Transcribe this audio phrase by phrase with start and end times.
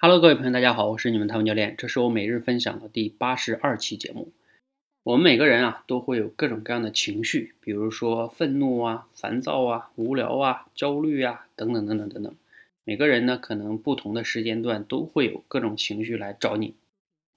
[0.00, 4.30] Hello，各位朋友，大家好，我是你们汤姆教练，这是我每日分享的第八十二期节目。
[5.02, 12.32] 我们每个人啊，都会有各种各样的情绪，比如说愤怒啊、烦躁啊、无聊啊、焦虑啊，等等等等等等。
[12.84, 16.76] 每个人呢，可能不同的时间段都会有各种情绪来找你。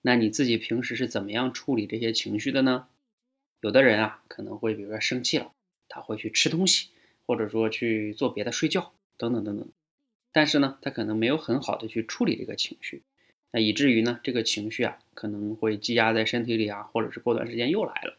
[0.03, 2.85] 那你自己平时是怎么样处理这些情绪的呢？
[3.61, 5.51] 有的人啊，可能会比如说生气了，
[5.89, 6.89] 他会去吃东西，
[7.25, 9.67] 或者说去做别的、睡觉等等等等。
[10.31, 13.03] 但是呢，他可能没有很好的去处理这个情绪，
[13.51, 18.17] 那以至于呢，这个情绪啊可能会积压在身体里啊，或者是过段时间又来了。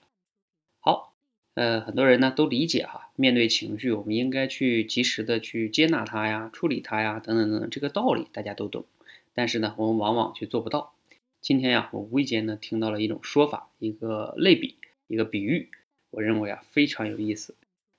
[0.80, 1.14] 好，
[1.54, 8.84] 呃，很多人呢都理解哈，面对情绪，我们应该去及时的去接纳它呀，处理它呀，等等等等，这个道理大家都懂。
[9.32, 10.94] 但是呢，我们往往却做不到。
[11.40, 14.76] 今天呀，我无意间呢听到了一种说法，一个类比，
[15.06, 15.70] 一个比喻，
[16.10, 17.54] 我认为啊非常有意思。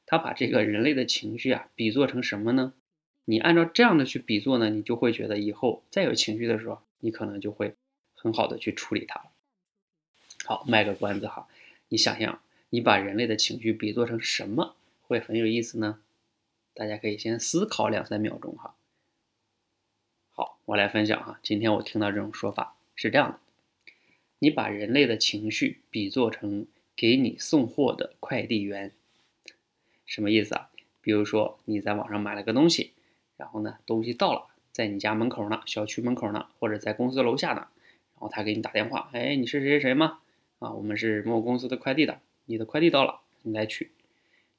[0.05, 2.73] 他把这个人类的情绪啊比作成什么呢？
[3.25, 7.75] 你按照这样的去比作呢，你就会觉得以后再有情绪的时候，你可能就会
[8.13, 9.31] 很好的去处理它。
[10.43, 11.47] 好，卖个关子哈，
[11.87, 16.01] 你想想，你把人类的情绪比作成什么会很有意思呢？
[16.73, 18.75] 大家可以先思考两三秒钟哈。
[20.31, 23.39] 好，我来分享哈，今天我听到这种说法是这样的：
[24.39, 28.91] 你把人类的情绪比作成给你送货的快递员，
[30.05, 30.69] 什么意思啊？
[30.99, 32.91] 比如说你在网上买了个东西。
[33.37, 37.67] 然后呢，东西到了，在你家门口呢，小区门口呢，或者在公司楼下呢，
[38.13, 40.19] 然后他给你打电话，哎，你是谁谁谁吗？
[40.59, 43.91] 啊，我们是某公司的快递的，你的快递到了，你来取。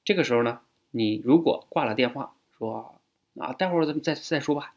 [0.04, 3.00] 这个时候呢，你如果挂了电话，说
[3.38, 4.74] 啊，待会儿咱们再再说吧。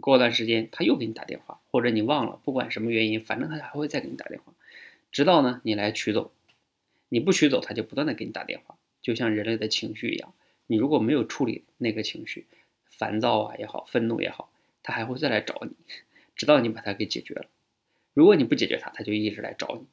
[0.00, 4.52] 过段时间他又给你打电话，或者你忘了，不管什么原因，反正他还会再给你打电话，
[5.10, 6.32] 直到呢你来取走。
[7.08, 10.34] 你不取走，他就不断的给你打电话，就像人类的情绪一样，
[10.66, 12.46] 你如果没有处理那个情绪。
[12.98, 15.76] 烦躁啊也好，愤怒也好，他还会再来找你，
[16.34, 17.46] 直到你把他给解决了。
[18.12, 19.86] 如果你不解决他，他就一直来找你。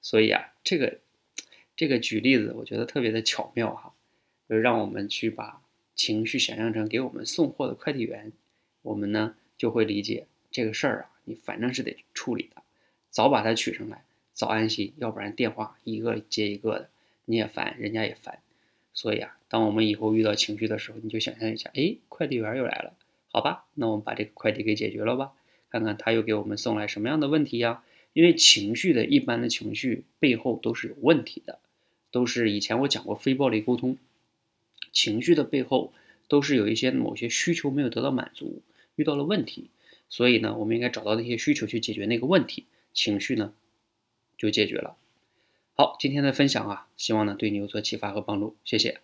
[0.00, 0.98] 所以啊，这个
[1.76, 3.92] 这个举例子，我觉得特别的巧妙哈，
[4.48, 5.60] 就让我们去把
[5.94, 8.32] 情绪想象成给我们送货的快递员，
[8.82, 12.62] 我们呢就会理解这个事儿啊，你反正是得处理的，
[13.10, 16.90] 早把它取上来，早安心，要不然电话一个接一个的，
[17.24, 18.40] 你也烦，人家也烦。
[18.92, 22.94] 所以啊，当我们以后遇到情绪的时候，你就想象一下，哎，快递员又来了，
[23.32, 25.32] 好吧，那我们把这个快递给解决了吧，
[25.70, 27.82] 看看他又给我们送来什么样的问题呀？
[28.12, 31.60] 因为情绪的一般的情绪背后都是有问题的，
[32.10, 33.96] 都是以前我讲过非暴力沟通，
[34.90, 35.92] 情绪的背后
[36.26, 38.62] 都是有一些某些需求没有得到满足，
[38.96, 39.70] 遇到了问题，
[40.08, 43.54] 所以呢，我们应该找到那些需求去解决那个问题，情绪呢
[44.36, 44.96] 就解决了。
[45.80, 49.00] 好，今天的分享啊，希望呢对你有所启发和帮助，谢谢。